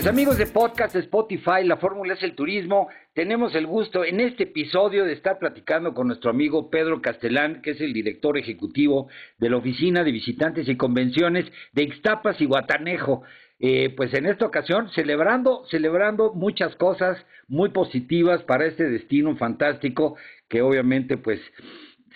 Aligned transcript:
Pues 0.00 0.08
amigos 0.08 0.38
de 0.38 0.46
Podcast 0.46 0.96
Spotify, 0.96 1.62
la 1.62 1.76
fórmula 1.76 2.14
es 2.14 2.22
el 2.22 2.34
turismo. 2.34 2.88
Tenemos 3.12 3.54
el 3.54 3.66
gusto 3.66 4.02
en 4.02 4.20
este 4.20 4.44
episodio 4.44 5.04
de 5.04 5.12
estar 5.12 5.38
platicando 5.38 5.92
con 5.92 6.06
nuestro 6.06 6.30
amigo 6.30 6.70
Pedro 6.70 7.02
Castelán, 7.02 7.60
que 7.60 7.72
es 7.72 7.82
el 7.82 7.92
director 7.92 8.38
ejecutivo 8.38 9.08
de 9.36 9.50
la 9.50 9.58
Oficina 9.58 10.02
de 10.02 10.10
Visitantes 10.10 10.70
y 10.70 10.76
Convenciones 10.78 11.44
de 11.74 11.82
Ixtapas 11.82 12.40
y 12.40 12.46
Guatanejo. 12.46 13.24
Eh, 13.58 13.92
pues 13.94 14.14
en 14.14 14.24
esta 14.24 14.46
ocasión 14.46 14.88
celebrando, 14.94 15.66
celebrando 15.70 16.32
muchas 16.32 16.74
cosas 16.76 17.18
muy 17.46 17.68
positivas 17.68 18.42
para 18.44 18.64
este 18.64 18.88
destino 18.88 19.36
fantástico 19.36 20.16
que 20.48 20.62
obviamente 20.62 21.18
pues 21.18 21.40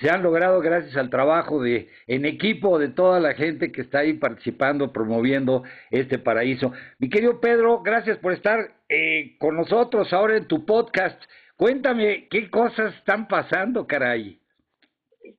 se 0.01 0.11
han 0.11 0.23
logrado 0.23 0.61
gracias 0.61 0.97
al 0.97 1.11
trabajo 1.11 1.63
de 1.63 1.89
en 2.07 2.25
equipo 2.25 2.79
de 2.79 2.89
toda 2.89 3.21
la 3.21 3.35
gente 3.35 3.71
que 3.71 3.83
está 3.83 4.01
ahí 4.01 4.15
participando, 4.15 4.93
promoviendo 4.93 5.63
este 5.91 6.19
paraíso. 6.19 6.73
Mi 6.99 7.09
querido 7.09 7.41
Pedro, 7.41 7.83
gracias 7.83 8.19
por 8.19 8.33
estar 8.33 8.59
eh, 8.89 9.37
con 9.39 9.57
nosotros 9.57 10.13
ahora 10.13 10.37
en 10.37 10.49
tu 10.49 10.65
podcast. 10.67 11.23
Cuéntame 11.57 12.27
qué 12.29 12.51
cosas 12.51 12.95
están 12.97 13.29
pasando, 13.29 13.87
caray. 13.87 14.41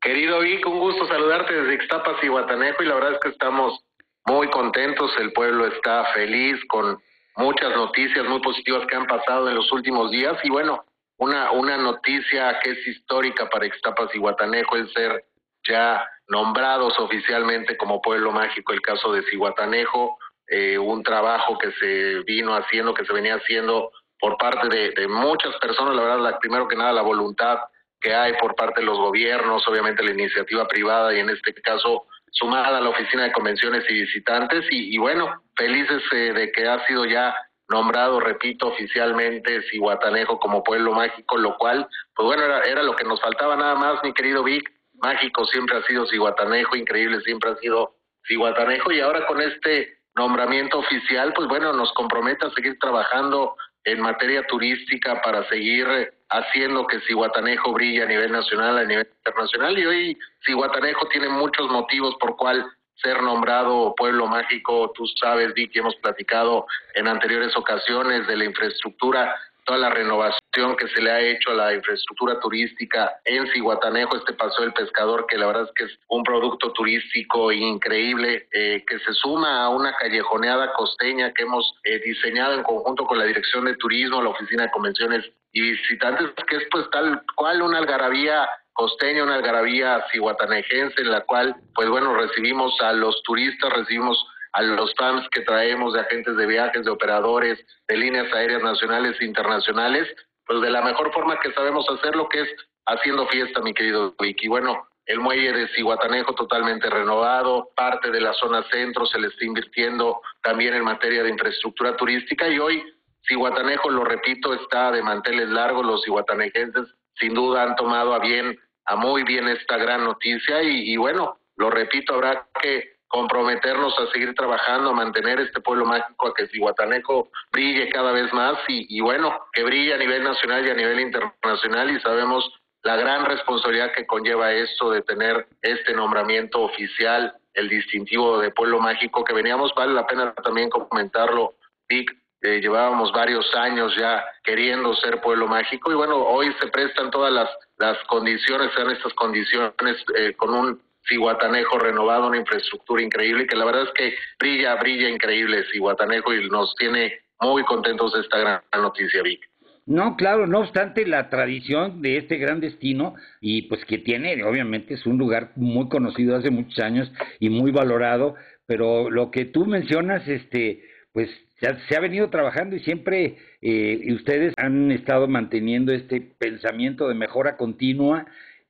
Querido 0.01 0.39
Vic, 0.39 0.65
un 0.67 0.79
gusto 0.79 1.05
saludarte 1.07 1.53
desde 1.53 1.75
Ixtapas 1.75 2.23
y 2.23 2.27
Guatanejo 2.27 2.81
y 2.81 2.87
la 2.87 2.95
verdad 2.95 3.13
es 3.13 3.19
que 3.19 3.29
estamos 3.29 3.83
muy 4.25 4.47
contentos, 4.49 5.11
el 5.19 5.31
pueblo 5.33 5.67
está 5.67 6.05
feliz 6.13 6.57
con 6.67 6.97
muchas 7.37 7.75
noticias 7.75 8.25
muy 8.25 8.41
positivas 8.41 8.87
que 8.87 8.95
han 8.95 9.05
pasado 9.05 9.49
en 9.49 9.55
los 9.55 9.71
últimos 9.71 10.09
días 10.09 10.35
y 10.43 10.49
bueno, 10.49 10.83
una, 11.17 11.51
una 11.51 11.77
noticia 11.77 12.59
que 12.63 12.71
es 12.71 12.87
histórica 12.87 13.49
para 13.49 13.65
Ixtapas 13.65 14.13
y 14.13 14.19
Guatanejo, 14.19 14.75
el 14.75 14.91
ser 14.93 15.25
ya 15.67 16.05
nombrados 16.27 16.97
oficialmente 16.99 17.77
como 17.77 18.01
pueblo 18.01 18.31
mágico, 18.31 18.73
el 18.73 18.81
caso 18.81 19.11
de 19.11 19.23
Cihuatanejo, 19.23 20.17
eh, 20.47 20.77
un 20.77 21.03
trabajo 21.03 21.57
que 21.57 21.71
se 21.73 22.23
vino 22.23 22.55
haciendo, 22.55 22.93
que 22.93 23.05
se 23.05 23.13
venía 23.13 23.35
haciendo 23.35 23.91
por 24.19 24.37
parte 24.37 24.67
de, 24.69 24.91
de 24.91 25.07
muchas 25.07 25.55
personas, 25.57 25.95
la 25.95 26.01
verdad, 26.01 26.19
la, 26.19 26.39
primero 26.39 26.67
que 26.67 26.75
nada 26.75 26.93
la 26.93 27.01
voluntad 27.01 27.59
que 27.99 28.13
hay 28.13 28.33
por 28.33 28.55
parte 28.55 28.81
de 28.81 28.85
los 28.85 28.97
gobiernos, 28.97 29.67
obviamente 29.67 30.03
la 30.03 30.11
iniciativa 30.11 30.67
privada 30.67 31.13
y 31.13 31.19
en 31.19 31.29
este 31.29 31.53
caso 31.55 32.05
sumada 32.31 32.77
a 32.77 32.81
la 32.81 32.89
Oficina 32.89 33.23
de 33.23 33.31
Convenciones 33.31 33.83
y 33.89 33.93
Visitantes 33.93 34.65
y, 34.69 34.95
y 34.95 34.97
bueno, 34.97 35.41
felices 35.55 36.03
eh, 36.11 36.33
de 36.33 36.51
que 36.51 36.67
ha 36.67 36.85
sido 36.85 37.05
ya 37.05 37.35
nombrado, 37.67 38.19
repito, 38.19 38.67
oficialmente 38.67 39.61
Cihuatanejo 39.69 40.39
como 40.39 40.63
pueblo 40.63 40.93
mágico, 40.93 41.37
lo 41.37 41.57
cual, 41.57 41.87
pues 42.15 42.25
bueno, 42.25 42.43
era, 42.43 42.61
era 42.63 42.83
lo 42.83 42.95
que 42.95 43.03
nos 43.03 43.21
faltaba 43.21 43.55
nada 43.55 43.75
más, 43.75 43.99
mi 44.03 44.13
querido 44.13 44.43
Vic. 44.43 44.71
Mágico 45.01 45.45
siempre 45.45 45.77
ha 45.77 45.83
sido 45.83 46.05
Cihuatanejo, 46.05 46.75
increíble 46.75 47.19
siempre 47.21 47.51
ha 47.51 47.55
sido 47.57 47.95
Cihuatanejo, 48.27 48.91
y 48.91 49.01
ahora 49.01 49.25
con 49.27 49.41
este 49.41 49.97
nombramiento 50.15 50.79
oficial, 50.79 51.33
pues 51.33 51.47
bueno, 51.47 51.73
nos 51.73 51.91
compromete 51.93 52.45
a 52.45 52.51
seguir 52.51 52.77
trabajando 52.79 53.55
en 53.83 54.01
materia 54.01 54.45
turística 54.47 55.21
para 55.21 55.47
seguir 55.49 55.85
haciendo 56.29 56.87
que 56.87 57.01
Cihuatanejo 57.01 57.73
brille 57.73 58.03
a 58.03 58.07
nivel 58.07 58.31
nacional, 58.31 58.77
a 58.77 58.83
nivel 58.83 59.07
internacional, 59.17 59.77
y 59.77 59.85
hoy 59.85 60.17
Cihuatanejo 60.45 61.07
tiene 61.09 61.29
muchos 61.29 61.69
motivos 61.69 62.15
por 62.19 62.35
cual 62.37 62.65
ser 63.01 63.21
nombrado 63.21 63.93
pueblo 63.95 64.27
mágico, 64.27 64.91
tú 64.95 65.05
sabes, 65.19 65.53
Vicky, 65.53 65.79
hemos 65.79 65.95
platicado 65.97 66.65
en 66.93 67.07
anteriores 67.07 67.55
ocasiones 67.57 68.25
de 68.27 68.37
la 68.37 68.45
infraestructura, 68.45 69.35
toda 69.65 69.79
la 69.79 69.89
renovación 69.89 70.75
que 70.77 70.87
se 70.89 71.01
le 71.01 71.11
ha 71.11 71.19
hecho 71.19 71.51
a 71.51 71.55
la 71.55 71.73
infraestructura 71.73 72.39
turística 72.39 73.19
en 73.25 73.47
Cihuatanejo, 73.51 74.15
este 74.15 74.33
Paseo 74.33 74.63
del 74.63 74.73
Pescador, 74.73 75.25
que 75.27 75.37
la 75.37 75.47
verdad 75.47 75.63
es 75.63 75.71
que 75.75 75.83
es 75.85 75.99
un 76.07 76.23
producto 76.23 76.71
turístico 76.71 77.51
increíble, 77.51 78.47
eh, 78.51 78.83
que 78.87 78.99
se 78.99 79.13
suma 79.13 79.63
a 79.63 79.69
una 79.69 79.93
callejoneada 79.95 80.71
costeña 80.73 81.33
que 81.33 81.43
hemos 81.43 81.73
eh, 81.83 81.99
diseñado 82.05 82.53
en 82.53 82.63
conjunto 82.63 83.05
con 83.05 83.17
la 83.17 83.25
Dirección 83.25 83.65
de 83.65 83.75
Turismo, 83.75 84.21
la 84.21 84.29
Oficina 84.29 84.63
de 84.63 84.71
Convenciones 84.71 85.25
y 85.51 85.61
Visitantes, 85.61 86.29
que 86.47 86.57
es 86.57 86.63
pues 86.69 86.89
tal 86.91 87.23
cual 87.35 87.61
una 87.63 87.79
algarabía 87.79 88.47
costeña, 88.75 89.23
una 89.23 89.35
algarabía 89.35 90.05
cihuatanejense 90.11 91.01
en 91.01 91.09
la 91.09 91.21
cual, 91.21 91.55
pues 91.73 91.89
bueno, 91.89 92.13
recibimos 92.13 92.79
a 92.81 92.91
los 92.93 93.23
turistas, 93.23 93.71
recibimos 93.73 94.23
a 94.51 94.61
los 94.61 94.93
fans 94.95 95.27
que 95.31 95.41
traemos 95.41 95.93
de 95.93 96.01
agentes 96.01 96.35
de 96.35 96.45
viajes, 96.45 96.85
de 96.85 96.91
operadores, 96.91 97.57
de 97.87 97.97
líneas 97.97 98.31
aéreas 98.33 98.61
nacionales 98.61 99.15
e 99.19 99.25
internacionales, 99.25 100.07
pues 100.45 100.61
de 100.61 100.69
la 100.69 100.81
mejor 100.81 101.11
forma 101.13 101.39
que 101.39 101.53
sabemos 101.53 101.85
hacerlo, 101.89 102.29
que 102.29 102.41
es 102.41 102.49
haciendo 102.85 103.25
fiesta, 103.27 103.61
mi 103.61 103.73
querido 103.73 104.13
Vicky. 104.19 104.49
Bueno, 104.49 104.87
el 105.05 105.19
muelle 105.19 105.53
de 105.53 105.67
Cihuatanejo 105.69 106.35
totalmente 106.35 106.89
renovado, 106.89 107.69
parte 107.75 108.11
de 108.11 108.21
la 108.21 108.33
zona 108.33 108.63
centro 108.71 109.05
se 109.05 109.19
le 109.19 109.27
está 109.27 109.45
invirtiendo 109.45 110.21
también 110.43 110.73
en 110.73 110.83
materia 110.83 111.23
de 111.23 111.29
infraestructura 111.29 111.95
turística 111.95 112.47
y 112.49 112.59
hoy 112.59 112.83
Cihuatanejo, 113.27 113.89
lo 113.89 114.03
repito, 114.03 114.53
está 114.53 114.91
de 114.91 115.01
manteles 115.01 115.49
largos, 115.49 115.85
los 115.85 116.03
cihuatanejenses 116.03 116.93
sin 117.19 117.33
duda 117.33 117.63
han 117.63 117.75
tomado 117.75 118.13
a 118.13 118.19
bien 118.19 118.57
a 118.85 118.95
muy 118.95 119.23
bien 119.23 119.47
esta 119.47 119.77
gran 119.77 120.03
noticia 120.03 120.61
y, 120.63 120.95
bueno, 120.97 121.37
lo 121.57 121.69
repito, 121.69 122.13
habrá 122.13 122.47
que 122.61 122.95
comprometernos 123.07 123.97
a 123.99 124.11
seguir 124.11 124.33
trabajando, 124.35 124.89
a 124.89 124.93
mantener 124.93 125.39
este 125.39 125.61
pueblo 125.61 125.85
mágico, 125.85 126.27
a 126.27 126.33
que 126.33 126.47
Cihuatanejo 126.47 127.29
brille 127.51 127.89
cada 127.89 128.11
vez 128.11 128.31
más 128.33 128.57
y, 128.67 128.97
y 128.97 128.99
bueno, 128.99 129.39
que 129.53 129.63
brille 129.63 129.93
a 129.93 129.97
nivel 129.97 130.23
nacional 130.23 130.65
y 130.65 130.69
a 130.69 130.73
nivel 130.73 130.99
internacional 130.99 131.91
y 131.91 131.99
sabemos 132.01 132.51
la 132.85 132.95
gran 132.97 133.25
responsabilidad 133.25 133.91
que 133.93 134.05
conlleva 134.05 134.51
esto 134.51 134.91
de 134.91 135.01
tener 135.01 135.47
este 135.63 135.93
nombramiento 135.93 136.61
oficial, 136.61 137.33
el 137.55 137.67
distintivo 137.67 138.39
de 138.39 138.51
pueblo 138.51 138.79
mágico 138.79 139.23
que 139.23 139.33
veníamos, 139.33 139.73
vale 139.75 139.93
la 139.93 140.05
pena 140.05 140.33
también 140.35 140.69
comentarlo, 140.69 141.55
Vic, 141.89 142.15
eh, 142.41 142.61
llevábamos 142.61 143.11
varios 143.11 143.51
años 143.55 143.95
ya 143.97 144.23
queriendo 144.43 144.93
ser 144.95 145.19
pueblo 145.19 145.47
mágico 145.47 145.91
y 145.91 145.95
bueno, 145.95 146.17
hoy 146.17 146.53
se 146.59 146.67
prestan 146.67 147.09
todas 147.09 147.33
las, 147.33 147.49
las 147.77 147.97
condiciones, 148.07 148.71
sean 148.75 148.89
estas 148.91 149.13
condiciones 149.13 149.73
eh, 150.17 150.33
con 150.37 150.53
un 150.53 150.81
Cihuatanejo 151.07 151.77
renovado, 151.77 152.27
una 152.27 152.37
infraestructura 152.37 153.03
increíble, 153.03 153.45
que 153.45 153.55
la 153.55 153.65
verdad 153.65 153.83
es 153.83 153.91
que 153.91 154.15
brilla, 154.39 154.75
brilla 154.75 155.09
increíble 155.09 155.63
Cihuatanejo 155.71 156.33
y 156.33 156.49
nos 156.49 156.73
tiene 156.75 157.19
muy 157.39 157.63
contentos 157.63 158.15
esta 158.15 158.39
gran 158.39 158.61
noticia, 158.73 159.21
Vic. 159.21 159.41
No, 159.85 160.15
claro, 160.15 160.47
no 160.47 160.61
obstante 160.61 161.05
la 161.05 161.29
tradición 161.29 162.01
de 162.01 162.17
este 162.17 162.37
gran 162.37 162.59
destino 162.59 163.13
y 163.39 163.63
pues 163.63 163.85
que 163.85 163.99
tiene, 163.99 164.43
obviamente 164.43 164.95
es 164.95 165.05
un 165.05 165.19
lugar 165.19 165.51
muy 165.55 165.89
conocido 165.89 166.35
hace 166.35 166.49
muchos 166.49 166.79
años 166.79 167.11
y 167.39 167.49
muy 167.49 167.71
valorado, 167.71 168.33
pero 168.65 169.11
lo 169.11 169.29
que 169.29 169.45
tú 169.45 169.67
mencionas, 169.67 170.27
este, 170.27 170.83
pues 171.13 171.29
se 171.59 171.95
ha, 171.95 171.99
venido 171.99 172.29
trabajando 172.29 172.75
y 172.75 172.81
siempre 172.81 173.37
eh, 173.61 174.13
ustedes 174.13 174.53
han 174.57 174.91
estado 174.91 175.27
manteniendo 175.27 175.93
este 175.93 176.21
pensamiento 176.21 177.07
de 177.07 177.15
mejora 177.15 177.55
continua 177.57 178.25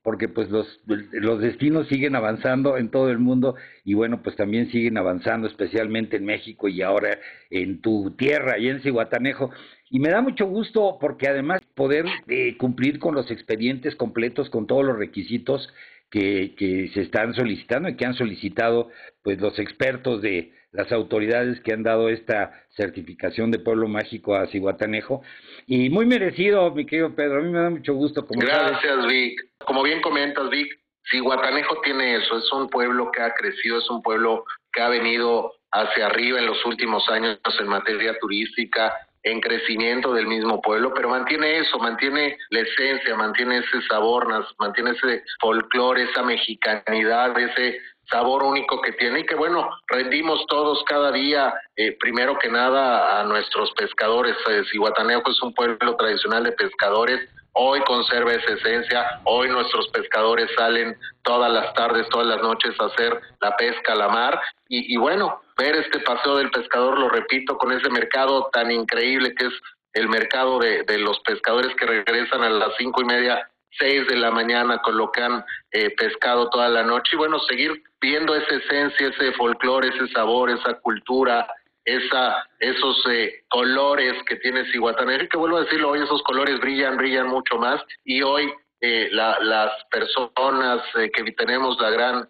porque 0.05 0.29
pues 0.29 0.51
los, 0.51 0.67
los 0.85 1.41
destinos 1.41 1.87
siguen 1.87 2.15
avanzando 2.15 2.77
en 2.77 2.91
todo 2.91 3.09
el 3.09 3.17
mundo 3.17 3.55
y 3.83 3.95
bueno, 3.95 4.21
pues 4.21 4.35
también 4.35 4.69
siguen 4.69 4.99
avanzando 4.99 5.47
especialmente 5.47 6.17
en 6.17 6.25
México 6.25 6.67
y 6.67 6.83
ahora 6.83 7.17
en 7.49 7.81
tu 7.81 8.11
tierra, 8.11 8.59
y 8.59 8.69
en 8.69 8.83
Cihuatanejo. 8.83 9.49
Y 9.89 9.99
me 9.99 10.09
da 10.09 10.21
mucho 10.21 10.45
gusto 10.45 10.99
porque 11.01 11.27
además 11.27 11.59
poder 11.73 12.05
eh, 12.27 12.55
cumplir 12.57 12.99
con 12.99 13.15
los 13.15 13.31
expedientes 13.31 13.95
completos, 13.95 14.51
con 14.51 14.67
todos 14.67 14.85
los 14.85 14.95
requisitos 14.95 15.73
que, 16.11 16.53
que 16.55 16.91
se 16.93 17.01
están 17.01 17.33
solicitando 17.33 17.89
y 17.89 17.95
que 17.95 18.05
han 18.05 18.13
solicitado 18.13 18.91
pues 19.23 19.41
los 19.41 19.57
expertos 19.57 20.21
de 20.21 20.51
las 20.75 20.91
autoridades 20.91 21.59
que 21.61 21.73
han 21.73 21.83
dado 21.83 22.09
esta 22.09 22.51
certificación 22.75 23.49
de 23.49 23.59
pueblo 23.59 23.87
mágico 23.87 24.35
a 24.35 24.47
Cihuatanejo. 24.47 25.21
Y 25.65 25.89
muy 25.89 26.05
merecido, 26.05 26.69
mi 26.71 26.85
querido 26.85 27.15
Pedro, 27.15 27.39
a 27.39 27.41
mí 27.41 27.49
me 27.49 27.59
da 27.59 27.69
mucho 27.69 27.93
gusto. 27.93 28.25
Como 28.25 28.41
Gracias, 28.41 29.07
Vic. 29.07 29.39
Como 29.65 29.83
bien 29.83 30.01
comentas, 30.01 30.49
Vic, 30.49 30.79
Cihuatanejo 31.09 31.81
tiene 31.81 32.15
eso, 32.15 32.37
es 32.37 32.51
un 32.51 32.69
pueblo 32.69 33.11
que 33.11 33.21
ha 33.21 33.33
crecido, 33.33 33.77
es 33.77 33.89
un 33.89 34.01
pueblo 34.01 34.43
que 34.73 34.81
ha 34.81 34.89
venido 34.89 35.53
hacia 35.71 36.07
arriba 36.07 36.39
en 36.39 36.47
los 36.47 36.65
últimos 36.65 37.07
años 37.09 37.39
en 37.59 37.67
materia 37.67 38.17
turística, 38.19 38.93
en 39.23 39.41
crecimiento 39.41 40.13
del 40.13 40.27
mismo 40.27 40.61
pueblo, 40.61 40.93
pero 40.93 41.09
mantiene 41.09 41.57
eso, 41.57 41.79
mantiene 41.79 42.37
la 42.49 42.59
esencia, 42.59 43.15
mantiene 43.15 43.57
ese 43.57 43.81
sabor, 43.89 44.27
mantiene 44.59 44.91
ese 44.91 45.23
folclore, 45.39 46.03
esa 46.03 46.21
mexicanidad, 46.23 47.37
ese 47.39 47.79
sabor 48.09 48.43
único 48.43 48.81
que 48.81 48.91
tiene 48.93 49.21
y 49.21 49.25
que 49.25 49.35
bueno, 49.35 49.69
rendimos 49.87 50.45
todos 50.47 50.83
cada 50.85 51.11
día, 51.11 51.53
eh, 51.75 51.97
primero 51.99 52.37
que 52.37 52.49
nada 52.49 53.19
a 53.19 53.23
nuestros 53.23 53.71
pescadores. 53.73 54.35
Eh, 54.49 54.63
Cihuatanejo 54.71 55.31
es 55.31 55.41
un 55.41 55.53
pueblo 55.53 55.95
tradicional 55.95 56.43
de 56.43 56.51
pescadores, 56.51 57.29
hoy 57.53 57.79
conserva 57.81 58.33
esa 58.33 58.53
esencia, 58.53 59.21
hoy 59.23 59.49
nuestros 59.49 59.87
pescadores 59.89 60.49
salen 60.57 60.97
todas 61.23 61.51
las 61.51 61.73
tardes, 61.73 62.07
todas 62.09 62.27
las 62.27 62.41
noches 62.41 62.73
a 62.79 62.85
hacer 62.85 63.19
la 63.41 63.55
pesca 63.55 63.93
a 63.93 63.95
la 63.95 64.09
mar 64.09 64.39
y, 64.67 64.93
y 64.93 64.97
bueno, 64.97 65.41
ver 65.57 65.75
este 65.75 65.99
paseo 65.99 66.37
del 66.37 66.51
pescador, 66.51 66.99
lo 66.99 67.09
repito, 67.09 67.57
con 67.57 67.71
ese 67.71 67.89
mercado 67.89 68.49
tan 68.51 68.71
increíble 68.71 69.33
que 69.35 69.45
es 69.45 69.53
el 69.93 70.09
mercado 70.09 70.59
de, 70.59 70.83
de 70.83 70.97
los 70.99 71.19
pescadores 71.21 71.73
que 71.75 71.85
regresan 71.85 72.43
a 72.43 72.49
las 72.49 72.75
cinco 72.77 73.01
y 73.01 73.05
media 73.05 73.49
6 73.79 74.07
de 74.07 74.17
la 74.17 74.31
mañana 74.31 74.79
con 74.79 74.97
lo 74.97 75.11
que 75.11 75.21
han 75.21 75.43
eh, 75.71 75.89
pescado 75.95 76.49
toda 76.49 76.69
la 76.69 76.83
noche. 76.83 77.11
Y 77.13 77.17
bueno, 77.17 77.39
seguir 77.39 77.83
viendo 78.01 78.35
esa 78.35 78.55
esencia, 78.55 79.07
ese 79.07 79.31
folclore, 79.33 79.89
ese 79.89 80.07
sabor, 80.13 80.49
esa 80.49 80.73
cultura, 80.79 81.47
esa, 81.83 82.47
esos 82.59 83.03
eh, 83.09 83.43
colores 83.49 84.13
que 84.27 84.37
tiene 84.37 84.65
Cihuatanejo. 84.71 85.29
Que 85.29 85.37
vuelvo 85.37 85.57
a 85.57 85.63
decirlo, 85.63 85.89
hoy 85.91 86.01
esos 86.01 86.23
colores 86.23 86.59
brillan, 86.59 86.97
brillan 86.97 87.27
mucho 87.27 87.57
más. 87.57 87.81
Y 88.03 88.21
hoy 88.21 88.51
eh, 88.81 89.09
la, 89.11 89.37
las 89.41 89.71
personas 89.91 90.81
que 90.93 91.31
tenemos 91.31 91.79
la 91.79 91.89
gran 91.89 92.29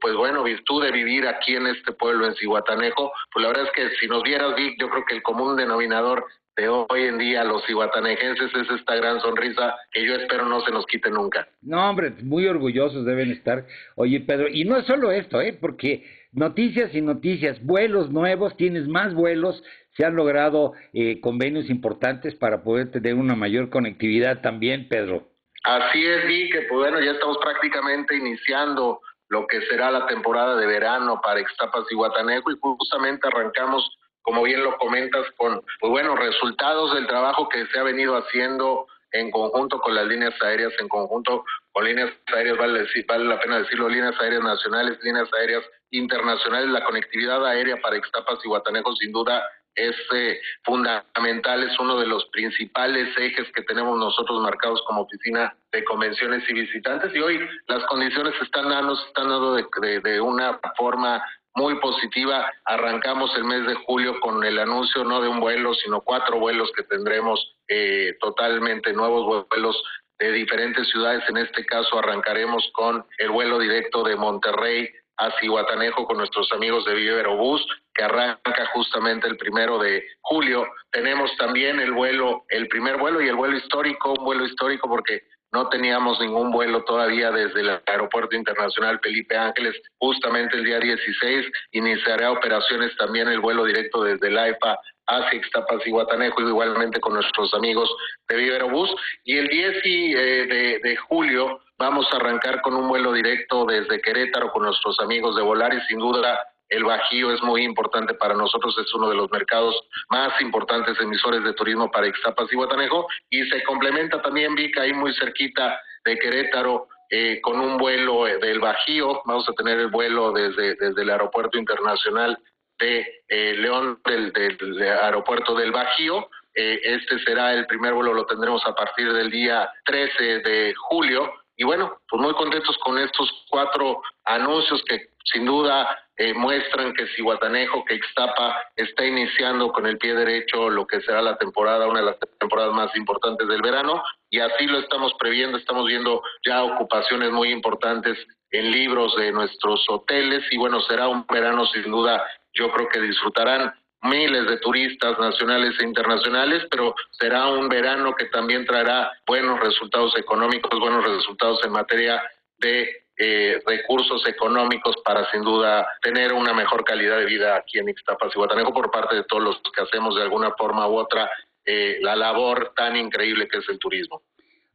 pues 0.00 0.14
bueno, 0.14 0.42
virtud 0.42 0.82
de 0.84 0.90
vivir 0.90 1.26
aquí 1.26 1.54
en 1.54 1.66
este 1.66 1.92
pueblo, 1.92 2.26
en 2.26 2.34
Cihuatanejo, 2.34 3.12
pues 3.32 3.42
la 3.42 3.48
verdad 3.48 3.66
es 3.66 3.72
que 3.72 3.96
si 3.96 4.06
nos 4.06 4.22
vieras, 4.22 4.54
Vic, 4.56 4.76
yo 4.80 4.88
creo 4.88 5.04
que 5.04 5.16
el 5.16 5.22
común 5.22 5.56
denominador 5.56 6.26
hoy 6.68 7.04
en 7.04 7.18
día 7.18 7.44
los 7.44 7.68
iguatanejenses 7.68 8.54
es 8.54 8.70
esta 8.70 8.94
gran 8.96 9.20
sonrisa 9.20 9.74
que 9.92 10.06
yo 10.06 10.14
espero 10.14 10.46
no 10.46 10.60
se 10.60 10.70
nos 10.70 10.84
quite 10.86 11.10
nunca. 11.10 11.48
No, 11.62 11.88
hombre, 11.88 12.12
muy 12.22 12.46
orgullosos 12.46 13.04
deben 13.04 13.30
estar. 13.30 13.66
Oye, 13.94 14.20
Pedro, 14.20 14.48
y 14.48 14.64
no 14.64 14.76
es 14.76 14.86
solo 14.86 15.10
esto, 15.10 15.40
¿eh? 15.40 15.56
Porque 15.58 16.04
noticias 16.32 16.94
y 16.94 17.00
noticias, 17.00 17.64
vuelos 17.64 18.10
nuevos, 18.10 18.56
tienes 18.56 18.88
más 18.88 19.14
vuelos, 19.14 19.62
se 19.96 20.04
han 20.04 20.16
logrado 20.16 20.72
eh, 20.92 21.20
convenios 21.20 21.70
importantes 21.70 22.34
para 22.34 22.62
poder 22.62 22.90
tener 22.90 23.14
una 23.14 23.34
mayor 23.34 23.70
conectividad 23.70 24.40
también, 24.40 24.88
Pedro. 24.88 25.28
Así 25.64 26.04
es, 26.04 26.24
y 26.28 26.50
que 26.50 26.62
pues 26.62 26.90
bueno, 26.90 27.00
ya 27.00 27.12
estamos 27.12 27.38
prácticamente 27.38 28.16
iniciando 28.16 29.00
lo 29.30 29.46
que 29.46 29.60
será 29.62 29.90
la 29.90 30.06
temporada 30.06 30.56
de 30.56 30.66
verano 30.66 31.20
para 31.22 31.40
Extapas 31.40 31.84
y 31.90 31.94
Guatanejo 31.94 32.50
y 32.50 32.58
justamente 32.60 33.26
arrancamos 33.28 33.96
como 34.22 34.42
bien 34.42 34.62
lo 34.62 34.76
comentas, 34.76 35.24
con 35.36 35.62
pues 35.80 35.90
bueno, 35.90 36.14
resultados 36.14 36.94
del 36.94 37.06
trabajo 37.06 37.48
que 37.48 37.66
se 37.66 37.78
ha 37.78 37.82
venido 37.82 38.16
haciendo 38.16 38.86
en 39.12 39.30
conjunto 39.30 39.80
con 39.80 39.94
las 39.94 40.06
líneas 40.06 40.34
aéreas, 40.42 40.72
en 40.78 40.88
conjunto 40.88 41.44
con 41.72 41.84
líneas 41.84 42.10
aéreas, 42.34 42.58
vale, 42.58 42.86
vale 43.08 43.24
la 43.24 43.40
pena 43.40 43.58
decirlo, 43.60 43.88
líneas 43.88 44.14
aéreas 44.20 44.42
nacionales, 44.42 44.98
líneas 45.02 45.28
aéreas 45.38 45.64
internacionales, 45.90 46.68
la 46.68 46.84
conectividad 46.84 47.44
aérea 47.46 47.80
para 47.80 47.96
Ixtapas 47.96 48.38
y 48.44 48.48
Guatanejo 48.48 48.94
sin 48.96 49.10
duda 49.10 49.42
es 49.74 49.96
eh, 50.14 50.40
fundamental, 50.64 51.62
es 51.62 51.78
uno 51.78 51.98
de 51.98 52.06
los 52.06 52.24
principales 52.26 53.08
ejes 53.16 53.50
que 53.52 53.62
tenemos 53.62 53.98
nosotros 53.98 54.40
marcados 54.40 54.82
como 54.86 55.02
oficina 55.02 55.54
de 55.72 55.84
convenciones 55.84 56.48
y 56.48 56.54
visitantes 56.54 57.14
y 57.14 57.20
hoy 57.20 57.40
las 57.68 57.84
condiciones 57.86 58.34
están 58.42 58.68
dando, 58.68 58.94
están 58.94 59.28
dando 59.28 59.54
de, 59.54 60.00
de 60.00 60.20
una 60.20 60.58
forma 60.76 61.22
muy 61.54 61.78
positiva. 61.80 62.50
Arrancamos 62.64 63.34
el 63.36 63.44
mes 63.44 63.66
de 63.66 63.74
julio 63.74 64.18
con 64.20 64.44
el 64.44 64.58
anuncio 64.58 65.04
no 65.04 65.20
de 65.20 65.28
un 65.28 65.40
vuelo, 65.40 65.74
sino 65.74 66.00
cuatro 66.00 66.38
vuelos 66.38 66.70
que 66.76 66.84
tendremos 66.84 67.54
eh, 67.68 68.16
totalmente 68.20 68.92
nuevos 68.92 69.46
vuelos 69.48 69.82
de 70.18 70.32
diferentes 70.32 70.88
ciudades. 70.88 71.22
En 71.28 71.38
este 71.38 71.64
caso 71.64 71.98
arrancaremos 71.98 72.70
con 72.74 73.04
el 73.18 73.30
vuelo 73.30 73.58
directo 73.58 74.02
de 74.02 74.16
Monterrey 74.16 74.88
a 75.16 75.30
Cihuatanejo 75.38 76.06
con 76.06 76.16
nuestros 76.16 76.50
amigos 76.52 76.84
de 76.86 76.94
Vive 76.94 77.26
Bus, 77.26 77.66
arranca 78.02 78.66
justamente 78.72 79.26
el 79.26 79.36
primero 79.36 79.78
de 79.78 80.04
julio. 80.20 80.66
Tenemos 80.90 81.30
también 81.36 81.80
el 81.80 81.92
vuelo, 81.92 82.44
el 82.48 82.68
primer 82.68 82.96
vuelo 82.98 83.20
y 83.20 83.28
el 83.28 83.36
vuelo 83.36 83.56
histórico, 83.56 84.14
un 84.18 84.24
vuelo 84.24 84.44
histórico 84.44 84.88
porque 84.88 85.22
no 85.52 85.68
teníamos 85.68 86.20
ningún 86.20 86.52
vuelo 86.52 86.84
todavía 86.84 87.32
desde 87.32 87.60
el 87.60 87.80
Aeropuerto 87.86 88.36
Internacional 88.36 89.00
Felipe 89.02 89.36
Ángeles. 89.36 89.74
Justamente 89.98 90.56
el 90.56 90.64
día 90.64 90.78
16 90.78 91.46
iniciará 91.72 92.30
operaciones 92.30 92.96
también 92.96 93.28
el 93.28 93.40
vuelo 93.40 93.64
directo 93.64 94.04
desde 94.04 94.30
la 94.30 94.48
EPA 94.48 94.78
hacia 95.08 95.38
Ixtapas 95.38 95.84
y 95.84 95.90
Guatanejo, 95.90 96.40
igualmente 96.40 97.00
con 97.00 97.14
nuestros 97.14 97.52
amigos 97.54 97.90
de 98.28 98.36
Viverobús. 98.36 98.94
Y 99.24 99.38
el 99.38 99.48
10 99.48 99.76
eh, 99.84 100.80
de, 100.82 100.96
julio 101.08 101.60
vamos 101.78 102.06
a 102.12 102.16
arrancar 102.16 102.62
con 102.62 102.74
un 102.74 102.88
vuelo 102.88 103.12
directo 103.12 103.64
desde 103.64 104.00
Querétaro 104.00 104.52
con 104.52 104.62
nuestros 104.62 105.00
amigos 105.00 105.34
de 105.34 105.42
Volaris. 105.42 105.82
Sin 105.88 105.98
duda, 105.98 106.38
el 106.70 106.84
Bajío 106.84 107.32
es 107.32 107.42
muy 107.42 107.62
importante 107.64 108.14
para 108.14 108.34
nosotros, 108.34 108.76
es 108.78 108.94
uno 108.94 109.08
de 109.08 109.16
los 109.16 109.30
mercados 109.30 109.74
más 110.08 110.40
importantes 110.40 110.98
emisores 111.00 111.42
de 111.44 111.52
turismo 111.52 111.90
para 111.90 112.06
Ixtapas 112.06 112.50
y 112.52 112.56
Guatanejo 112.56 113.06
y 113.28 113.44
se 113.48 113.62
complementa 113.64 114.22
también 114.22 114.54
Vica 114.54 114.82
ahí 114.82 114.92
muy 114.92 115.12
cerquita 115.14 115.80
de 116.04 116.16
Querétaro 116.18 116.88
eh, 117.12 117.40
con 117.40 117.58
un 117.58 117.76
vuelo 117.76 118.28
eh, 118.28 118.38
del 118.38 118.60
Bajío, 118.60 119.20
vamos 119.24 119.48
a 119.48 119.52
tener 119.54 119.80
el 119.80 119.88
vuelo 119.88 120.30
desde, 120.30 120.76
desde 120.76 121.02
el 121.02 121.10
aeropuerto 121.10 121.58
internacional 121.58 122.38
de 122.78 123.04
eh, 123.28 123.54
León 123.58 124.00
del, 124.04 124.32
del, 124.32 124.80
aeropuerto 124.80 125.56
del 125.56 125.72
Bajío. 125.72 126.28
este 126.54 127.18
será 127.24 127.52
el 127.52 127.66
primer 127.66 127.94
vuelo, 127.94 128.14
lo 128.14 128.26
tendremos 128.26 128.64
a 128.64 128.74
partir 128.76 129.12
del 129.12 129.28
día 129.28 129.68
13 129.86 130.38
de 130.38 130.72
julio. 130.88 131.32
Y 131.56 131.64
bueno, 131.64 131.98
pues 132.08 132.22
muy 132.22 132.32
contentos 132.34 132.78
con 132.78 132.96
estos 132.96 133.28
cuatro 133.50 134.00
anuncios 134.24 134.82
que 134.84 135.10
sin 135.24 135.44
duda 135.44 135.88
eh, 136.20 136.34
muestran 136.34 136.92
que 136.92 137.06
Cihuatanejo, 137.16 137.82
que 137.86 137.94
Ixtapa 137.94 138.54
está 138.76 139.06
iniciando 139.06 139.72
con 139.72 139.86
el 139.86 139.96
pie 139.96 140.14
derecho 140.14 140.68
lo 140.68 140.86
que 140.86 141.00
será 141.00 141.22
la 141.22 141.38
temporada, 141.38 141.86
una 141.86 142.00
de 142.00 142.04
las 142.04 142.18
temporadas 142.38 142.74
más 142.74 142.94
importantes 142.94 143.48
del 143.48 143.62
verano, 143.62 144.02
y 144.28 144.38
así 144.38 144.66
lo 144.66 144.80
estamos 144.80 145.14
previendo, 145.18 145.56
estamos 145.56 145.86
viendo 145.86 146.22
ya 146.44 146.62
ocupaciones 146.62 147.30
muy 147.30 147.50
importantes 147.50 148.18
en 148.50 148.70
libros 148.70 149.16
de 149.16 149.32
nuestros 149.32 149.82
hoteles, 149.88 150.44
y 150.50 150.58
bueno, 150.58 150.82
será 150.82 151.08
un 151.08 151.24
verano 151.26 151.64
sin 151.68 151.90
duda, 151.90 152.22
yo 152.52 152.70
creo 152.70 152.90
que 152.90 153.00
disfrutarán 153.00 153.72
miles 154.02 154.46
de 154.46 154.58
turistas 154.58 155.18
nacionales 155.18 155.74
e 155.80 155.84
internacionales, 155.84 156.66
pero 156.70 156.94
será 157.12 157.46
un 157.46 157.70
verano 157.70 158.14
que 158.14 158.26
también 158.26 158.66
traerá 158.66 159.10
buenos 159.26 159.58
resultados 159.58 160.14
económicos, 160.18 160.78
buenos 160.78 161.02
resultados 161.02 161.64
en 161.64 161.72
materia 161.72 162.22
de 162.58 162.99
eh, 163.22 163.60
recursos 163.66 164.26
económicos 164.26 164.96
para 165.04 165.30
sin 165.30 165.42
duda 165.42 165.86
tener 166.00 166.32
una 166.32 166.54
mejor 166.54 166.84
calidad 166.84 167.18
de 167.18 167.26
vida 167.26 167.54
aquí 167.54 167.78
en 167.78 167.90
Ixtapas 167.90 168.32
y 168.34 168.38
Guatanejo 168.38 168.72
por 168.72 168.90
parte 168.90 169.14
de 169.14 169.24
todos 169.24 169.42
los 169.42 169.62
que 169.76 169.82
hacemos 169.82 170.16
de 170.16 170.22
alguna 170.22 170.52
forma 170.52 170.88
u 170.88 170.94
otra 170.94 171.30
eh, 171.66 171.98
la 172.00 172.16
labor 172.16 172.72
tan 172.74 172.96
increíble 172.96 173.46
que 173.46 173.58
es 173.58 173.68
el 173.68 173.78
turismo. 173.78 174.22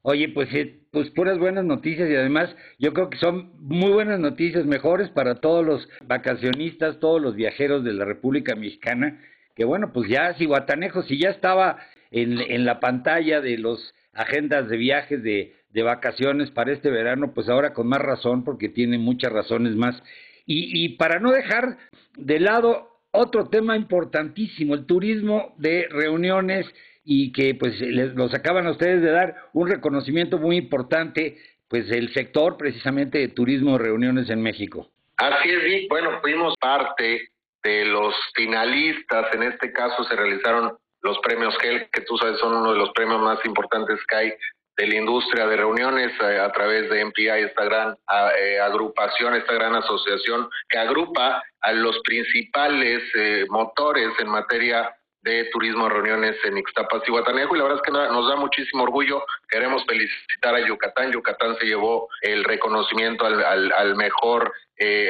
Oye, 0.03 0.29
pues, 0.29 0.53
eh, 0.53 0.77
pues 0.91 1.09
puras 1.09 1.39
buenas 1.39 1.65
noticias 1.65 2.07
y 2.07 2.15
además 2.15 2.55
yo 2.77 2.93
creo 2.93 3.09
que 3.09 3.17
son 3.17 3.51
muy 3.57 3.91
buenas 3.91 4.19
noticias, 4.19 4.63
mejores 4.63 5.09
para 5.09 5.41
todos 5.41 5.65
los 5.65 5.89
vacacionistas, 6.03 6.99
todos 6.99 7.19
los 7.19 7.33
viajeros 7.33 7.83
de 7.83 7.93
la 7.93 8.05
República 8.05 8.55
Mexicana, 8.55 9.19
que 9.55 9.65
bueno, 9.65 9.91
pues 9.91 10.07
ya 10.07 10.35
si 10.35 10.45
Guatanejo, 10.45 11.01
si 11.01 11.19
ya 11.19 11.31
estaba 11.31 11.79
en, 12.11 12.39
en 12.39 12.63
la 12.63 12.79
pantalla 12.79 13.41
de 13.41 13.57
los 13.57 13.95
agendas 14.13 14.69
de 14.69 14.77
viajes 14.77 15.23
de, 15.23 15.55
de 15.75 15.83
vacaciones 15.83 16.51
para 16.51 16.71
este 16.71 16.89
verano, 16.89 17.33
pues 17.33 17.49
ahora 17.49 17.73
con 17.73 17.87
más 17.87 17.99
razón, 17.99 18.45
porque 18.45 18.69
tiene 18.69 18.97
muchas 18.97 19.33
razones 19.33 19.75
más. 19.75 20.01
Y, 20.45 20.85
y 20.85 20.95
para 20.95 21.19
no 21.19 21.31
dejar 21.31 21.77
de 22.15 22.39
lado 22.39 23.01
otro 23.11 23.49
tema 23.49 23.75
importantísimo, 23.75 24.73
el 24.73 24.85
turismo 24.85 25.53
de 25.57 25.87
reuniones 25.91 26.65
y 27.03 27.33
que 27.33 27.55
pues 27.55 27.79
les, 27.81 28.15
los 28.15 28.33
acaban 28.33 28.67
ustedes 28.67 29.01
de 29.01 29.11
dar 29.11 29.35
un 29.51 29.69
reconocimiento 29.69 30.37
muy 30.37 30.55
importante, 30.55 31.37
pues 31.67 31.91
el 31.91 32.13
sector 32.13 32.55
precisamente 32.55 33.17
de 33.17 33.27
turismo 33.27 33.73
de 33.73 33.83
reuniones 33.83 34.29
en 34.29 34.41
México. 34.41 34.89
Así 35.17 35.49
es, 35.49 35.63
Vic. 35.63 35.89
Bueno, 35.89 36.21
fuimos 36.21 36.55
parte 36.57 37.31
de 37.63 37.85
los 37.85 38.15
finalistas. 38.33 39.27
En 39.33 39.43
este 39.43 39.73
caso 39.73 40.05
se 40.05 40.15
realizaron 40.15 40.77
los 41.01 41.19
premios 41.19 41.55
GEL, 41.57 41.89
que 41.91 42.01
tú 42.01 42.17
sabes 42.17 42.39
son 42.39 42.55
uno 42.55 42.71
de 42.71 42.79
los 42.79 42.91
premios 42.91 43.19
más 43.21 43.43
importantes 43.45 43.99
que 44.07 44.15
hay 44.15 44.33
de 44.77 44.87
la 44.87 44.95
industria 44.95 45.47
de 45.47 45.57
reuniones 45.57 46.11
eh, 46.21 46.39
a 46.39 46.51
través 46.51 46.89
de 46.89 47.05
MPI, 47.05 47.29
esta 47.45 47.63
gran 47.63 47.97
eh, 48.37 48.59
agrupación, 48.59 49.35
esta 49.35 49.53
gran 49.53 49.75
asociación 49.75 50.49
que 50.69 50.77
agrupa 50.77 51.41
a 51.61 51.71
los 51.71 51.99
principales 52.03 53.01
eh, 53.15 53.45
motores 53.49 54.09
en 54.19 54.29
materia 54.29 54.93
de 55.21 55.45
turismo 55.45 55.89
reuniones 55.89 56.35
en 56.43 56.57
Ixtapas 56.57 57.01
y 57.07 57.11
Guatanejo 57.11 57.55
y 57.55 57.57
la 57.57 57.63
verdad 57.63 57.81
es 57.83 57.91
que 57.91 57.97
nos 57.97 58.29
da 58.29 58.35
muchísimo 58.35 58.83
orgullo. 58.83 59.23
Queremos 59.49 59.83
felicitar 59.87 60.53
a 60.53 60.59
Yucatán. 60.59 61.11
Yucatán 61.11 61.57
se 61.57 61.65
llevó 61.65 62.07
el 62.21 62.43
reconocimiento 62.43 63.25
al, 63.25 63.43
al, 63.43 63.71
al 63.71 63.95
mejor, 63.95 64.53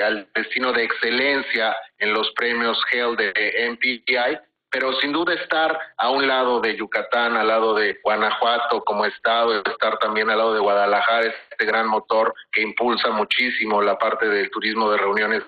al 0.06 0.30
destino 0.34 0.72
de 0.72 0.84
excelencia 0.84 1.76
en 1.98 2.14
los 2.14 2.32
premios 2.32 2.82
GEL 2.86 3.18
de 3.18 3.34
MPI 3.72 4.40
pero 4.70 4.94
sin 5.00 5.14
duda 5.14 5.34
estar 5.34 5.80
a 5.98 6.10
un 6.10 6.28
lado 6.28 6.60
de 6.60 6.76
Yucatán, 6.76 7.38
al 7.38 7.48
lado 7.48 7.76
de 7.76 7.98
Guanajuato 8.04 8.84
como 8.84 9.06
estado, 9.06 9.62
estar 9.62 9.98
también 10.00 10.30
al 10.30 10.38
lado 10.38 10.54
de 10.54 10.60
Guadalajara, 10.60 11.28
este 11.28 11.66
gran 11.66 11.88
motor 11.88 12.34
que 12.52 12.62
impulsa 12.62 13.10
muchísimo 13.12 13.82
la 13.82 13.98
parte 13.98 14.28
del 14.28 14.50
turismo 14.52 14.90
de 14.92 14.98
reuniones 14.98 15.44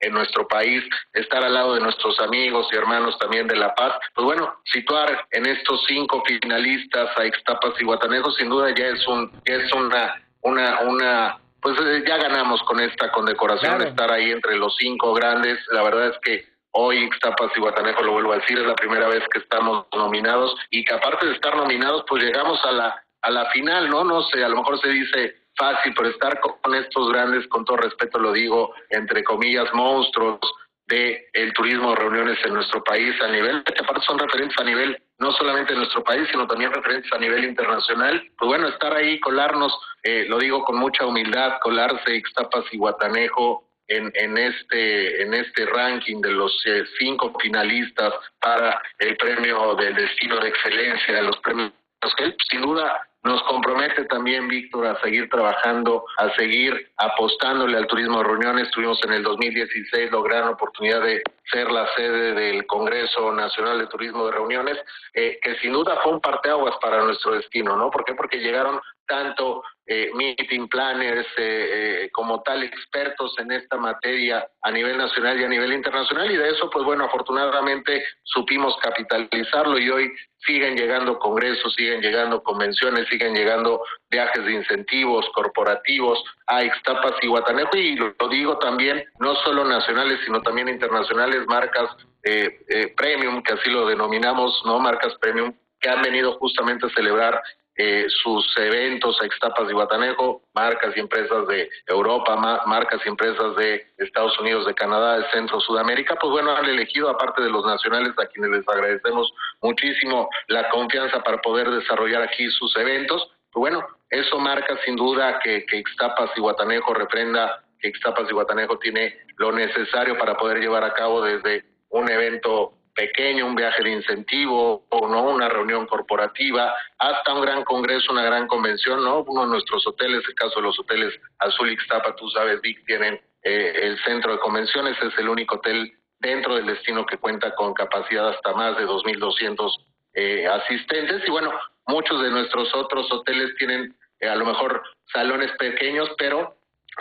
en 0.00 0.12
nuestro 0.12 0.46
país, 0.48 0.82
estar 1.12 1.44
al 1.44 1.54
lado 1.54 1.74
de 1.74 1.80
nuestros 1.80 2.18
amigos 2.20 2.66
y 2.72 2.76
hermanos 2.76 3.18
también 3.18 3.46
de 3.46 3.56
La 3.56 3.74
Paz, 3.74 3.94
pues 4.14 4.24
bueno, 4.24 4.54
situar 4.64 5.26
en 5.30 5.46
estos 5.46 5.84
cinco 5.86 6.22
finalistas 6.26 7.16
a 7.16 7.26
Ixtapas 7.26 7.80
y 7.80 7.84
Guatanejo 7.84 8.30
sin 8.32 8.48
duda 8.48 8.74
ya 8.74 8.86
es 8.86 9.06
un 9.06 9.30
ya 9.46 9.54
es 9.54 9.72
una 9.72 10.22
una 10.42 10.80
una 10.80 11.38
pues 11.60 11.78
eh, 11.80 12.04
ya 12.06 12.18
ganamos 12.18 12.62
con 12.64 12.78
esta 12.80 13.10
condecoración 13.10 13.80
estar 13.82 14.12
ahí 14.12 14.30
entre 14.30 14.56
los 14.56 14.76
cinco 14.76 15.14
grandes, 15.14 15.58
la 15.72 15.82
verdad 15.82 16.08
es 16.08 16.18
que 16.22 16.53
Hoy 16.76 17.04
Ixtapas 17.04 17.52
y 17.56 17.60
Guatanejo, 17.60 18.02
lo 18.02 18.12
vuelvo 18.12 18.32
a 18.32 18.38
decir, 18.38 18.58
es 18.58 18.66
la 18.66 18.74
primera 18.74 19.06
vez 19.06 19.22
que 19.32 19.38
estamos 19.38 19.86
nominados 19.94 20.56
y 20.70 20.84
que 20.84 20.92
aparte 20.92 21.26
de 21.26 21.34
estar 21.34 21.56
nominados, 21.56 22.04
pues 22.08 22.24
llegamos 22.24 22.58
a 22.64 22.72
la, 22.72 23.04
a 23.22 23.30
la 23.30 23.46
final, 23.50 23.88
¿no? 23.88 24.02
No 24.02 24.22
sé, 24.22 24.42
a 24.42 24.48
lo 24.48 24.56
mejor 24.56 24.80
se 24.80 24.88
dice 24.88 25.36
fácil, 25.56 25.94
pero 25.96 26.08
estar 26.08 26.40
con 26.40 26.74
estos 26.74 27.12
grandes, 27.12 27.46
con 27.46 27.64
todo 27.64 27.76
respeto 27.76 28.18
lo 28.18 28.32
digo, 28.32 28.74
entre 28.90 29.22
comillas, 29.22 29.72
monstruos 29.72 30.40
de 30.88 31.28
el 31.32 31.52
turismo 31.52 31.90
de 31.90 31.96
reuniones 31.96 32.38
en 32.44 32.54
nuestro 32.54 32.82
país 32.82 33.14
a 33.22 33.28
nivel, 33.28 33.62
que 33.62 33.80
aparte 33.80 34.04
son 34.04 34.18
referentes 34.18 34.58
a 34.58 34.64
nivel 34.64 35.00
no 35.20 35.30
solamente 35.30 35.74
en 35.74 35.78
nuestro 35.78 36.02
país, 36.02 36.28
sino 36.32 36.44
también 36.46 36.72
referentes 36.72 37.10
a 37.12 37.18
nivel 37.18 37.44
internacional. 37.44 38.20
Pues 38.36 38.48
bueno, 38.48 38.66
estar 38.66 38.92
ahí, 38.94 39.20
colarnos, 39.20 39.72
eh, 40.02 40.26
lo 40.28 40.38
digo 40.38 40.64
con 40.64 40.76
mucha 40.76 41.06
humildad, 41.06 41.60
colarse 41.62 42.16
Ixtapas 42.16 42.64
y 42.72 42.78
Guatanejo 42.78 43.64
en, 43.96 44.12
en, 44.14 44.38
este, 44.38 45.22
en 45.22 45.34
este 45.34 45.66
ranking 45.66 46.20
de 46.20 46.32
los 46.32 46.52
eh, 46.66 46.84
cinco 46.98 47.32
finalistas 47.40 48.12
para 48.40 48.80
el 48.98 49.16
premio 49.16 49.74
del 49.74 49.94
destino 49.94 50.38
de 50.40 50.48
excelencia, 50.48 51.22
los 51.22 51.38
premios 51.38 51.72
que 52.16 52.36
sin 52.50 52.60
duda 52.60 53.00
nos 53.22 53.42
compromete 53.44 54.04
también, 54.04 54.46
Víctor, 54.48 54.86
a 54.86 55.00
seguir 55.00 55.30
trabajando, 55.30 56.04
a 56.18 56.28
seguir 56.34 56.90
apostándole 56.98 57.78
al 57.78 57.86
turismo 57.86 58.18
de 58.18 58.24
reuniones. 58.24 58.70
Tuvimos 58.70 59.02
en 59.04 59.14
el 59.14 59.22
2016 59.22 60.12
la 60.12 60.20
gran 60.20 60.48
oportunidad 60.48 61.00
de 61.00 61.22
ser 61.50 61.70
la 61.70 61.88
sede 61.96 62.34
del 62.34 62.66
Congreso 62.66 63.32
Nacional 63.32 63.78
de 63.78 63.86
Turismo 63.86 64.26
de 64.26 64.32
Reuniones, 64.32 64.78
eh, 65.14 65.38
que 65.42 65.54
sin 65.56 65.72
duda 65.72 65.98
fue 66.02 66.12
un 66.12 66.20
parteaguas 66.20 66.76
para 66.82 67.02
nuestro 67.02 67.32
destino, 67.32 67.76
¿no? 67.76 67.90
¿Por 67.90 68.04
qué? 68.04 68.14
Porque 68.14 68.36
llegaron 68.38 68.78
tanto 69.06 69.62
eh, 69.86 70.10
meeting 70.14 70.66
planners 70.68 71.26
eh, 71.36 72.04
eh, 72.04 72.10
como 72.10 72.42
tal 72.42 72.62
expertos 72.62 73.34
en 73.38 73.52
esta 73.52 73.76
materia 73.76 74.46
a 74.62 74.70
nivel 74.70 74.96
nacional 74.96 75.38
y 75.38 75.44
a 75.44 75.48
nivel 75.48 75.74
internacional 75.74 76.30
y 76.30 76.36
de 76.36 76.48
eso 76.48 76.70
pues 76.70 76.84
bueno 76.84 77.04
afortunadamente 77.04 78.02
supimos 78.22 78.76
capitalizarlo 78.80 79.78
y 79.78 79.90
hoy 79.90 80.12
siguen 80.46 80.76
llegando 80.76 81.18
congresos, 81.18 81.74
siguen 81.74 82.00
llegando 82.00 82.42
convenciones, 82.42 83.08
siguen 83.08 83.34
llegando 83.34 83.82
viajes 84.10 84.44
de 84.44 84.52
incentivos 84.52 85.26
corporativos 85.34 86.22
a 86.46 86.64
Ixtapas 86.64 87.14
y 87.22 87.26
Guatanejo 87.26 87.76
y 87.76 87.96
lo, 87.96 88.14
digo 88.30 88.58
también 88.58 89.04
no 89.20 89.34
solo 89.36 89.64
nacionales 89.64 90.18
sino 90.24 90.40
también 90.40 90.68
internacionales 90.68 91.44
marcas 91.46 91.90
eh, 92.22 92.58
eh, 92.68 92.94
premium 92.96 93.42
que 93.42 93.52
así 93.52 93.68
lo 93.68 93.86
denominamos 93.86 94.62
no 94.64 94.78
marcas 94.78 95.14
premium 95.20 95.54
que 95.80 95.90
han 95.90 96.00
venido 96.00 96.38
justamente 96.38 96.86
a 96.86 96.90
celebrar 96.90 97.42
eh, 97.76 98.06
sus 98.22 98.56
eventos 98.56 99.20
a 99.20 99.26
Ixtapas 99.26 99.68
y 99.68 99.72
Guatanejo, 99.72 100.42
marcas 100.54 100.96
y 100.96 101.00
empresas 101.00 101.46
de 101.48 101.68
Europa, 101.86 102.36
marcas 102.66 103.00
y 103.04 103.08
empresas 103.08 103.56
de 103.56 103.84
Estados 103.98 104.38
Unidos, 104.38 104.66
de 104.66 104.74
Canadá, 104.74 105.18
de 105.18 105.30
Centro, 105.30 105.60
Sudamérica, 105.60 106.16
pues 106.20 106.30
bueno, 106.30 106.56
han 106.56 106.66
elegido, 106.66 107.08
aparte 107.08 107.42
de 107.42 107.50
los 107.50 107.64
nacionales, 107.66 108.12
a 108.16 108.26
quienes 108.26 108.58
les 108.58 108.68
agradecemos 108.68 109.32
muchísimo 109.60 110.28
la 110.48 110.68
confianza 110.70 111.20
para 111.22 111.38
poder 111.38 111.68
desarrollar 111.70 112.22
aquí 112.22 112.48
sus 112.50 112.76
eventos. 112.76 113.28
Pues 113.50 113.72
bueno, 113.72 113.86
eso 114.10 114.38
marca 114.38 114.78
sin 114.84 114.96
duda 114.96 115.40
que, 115.40 115.66
que 115.66 115.78
Ixtapas 115.78 116.30
y 116.36 116.40
Guatanejo 116.40 116.94
reprenda 116.94 117.64
que 117.80 117.88
Ixtapas 117.88 118.30
y 118.30 118.34
Guatanejo 118.34 118.78
tiene 118.78 119.16
lo 119.36 119.50
necesario 119.50 120.16
para 120.16 120.36
poder 120.36 120.58
llevar 120.58 120.84
a 120.84 120.94
cabo 120.94 121.22
desde 121.22 121.64
un 121.90 122.10
evento 122.10 122.74
pequeño, 122.94 123.46
un 123.46 123.54
viaje 123.54 123.82
de 123.82 123.90
incentivo 123.90 124.84
o 124.88 125.08
no 125.08 125.22
una 125.24 125.48
reunión 125.48 125.86
corporativa, 125.86 126.74
hasta 126.98 127.34
un 127.34 127.42
gran 127.42 127.64
congreso, 127.64 128.12
una 128.12 128.24
gran 128.24 128.46
convención, 128.46 129.02
¿no? 129.02 129.24
Uno 129.26 129.42
de 129.42 129.48
nuestros 129.48 129.86
hoteles, 129.86 130.22
el 130.28 130.34
caso 130.34 130.56
de 130.56 130.62
los 130.62 130.78
hoteles 130.78 131.14
Azul 131.38 131.70
Ixtapa, 131.70 132.14
tú 132.16 132.28
sabes, 132.30 132.60
Vic, 132.60 132.84
tienen 132.86 133.20
eh, 133.42 133.72
el 133.82 133.98
centro 134.04 134.32
de 134.32 134.38
convenciones, 134.38 134.96
es 135.02 135.16
el 135.18 135.28
único 135.28 135.56
hotel 135.56 135.92
dentro 136.20 136.54
del 136.54 136.66
destino 136.66 137.04
que 137.04 137.18
cuenta 137.18 137.54
con 137.54 137.74
capacidad 137.74 138.28
hasta 138.28 138.54
más 138.54 138.76
de 138.78 138.86
2.200 138.86 139.70
eh, 140.14 140.46
asistentes 140.46 141.22
y 141.26 141.30
bueno, 141.30 141.52
muchos 141.86 142.22
de 142.22 142.30
nuestros 142.30 142.74
otros 142.74 143.10
hoteles 143.12 143.54
tienen 143.56 143.94
eh, 144.20 144.28
a 144.28 144.36
lo 144.36 144.46
mejor 144.46 144.82
salones 145.12 145.50
pequeños, 145.58 146.08
pero 146.16 146.56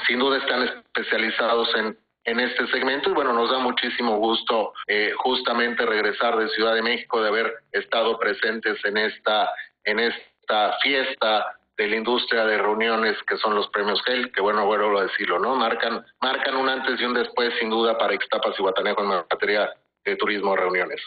sin 0.08 0.20
duda 0.20 0.40
están 0.40 0.64
especializados 0.64 1.74
en 1.76 1.98
en 2.26 2.40
este 2.40 2.68
segmento 2.68 3.10
y 3.10 3.14
bueno, 3.14 3.34
nos 3.34 3.52
da 3.52 3.60
muchísimo 3.60 4.18
gusto 4.18 4.74
eh, 4.88 5.12
justamente 5.18 5.86
regresar 5.86 6.38
de 6.38 6.48
Ciudad 6.50 6.76
de 6.76 6.82
México, 6.82 7.22
de 7.22 7.30
haber 7.30 7.54
estado 7.72 8.18
presentes 8.18 8.84
en 8.86 8.98
esta, 8.98 9.50
en 9.84 10.00
esta 10.00 10.78
fiesta 10.82 11.58
de 11.78 11.88
la 11.88 11.96
industria 11.98 12.46
de 12.46 12.58
reuniones 12.58 13.18
que 13.28 13.38
son 13.38 13.56
los 13.56 13.68
premios 13.70 14.02
GEL, 14.04 14.32
que 14.32 14.42
bueno, 14.42 14.66
vuelvo 14.66 15.00
a 15.00 15.04
decirlo, 15.04 15.40
¿no? 15.40 15.56
Marcan, 15.56 16.06
marcan 16.22 16.56
un 16.56 16.70
antes 16.70 17.00
y 17.00 17.04
un 17.04 17.14
después 17.14 17.52
sin 17.60 17.70
duda 17.70 17.98
para 17.98 18.14
Ixtapas 18.14 18.56
y 18.58 18.62
Guatanejo 18.62 19.02
en 19.02 19.08
materia 19.08 19.70
de 20.06 20.16
turismo 20.16 20.52
de 20.52 20.62
reuniones. 20.62 21.02